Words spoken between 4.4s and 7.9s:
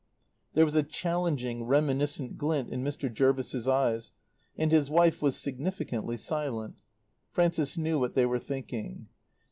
and his wife was significantly silent. Frances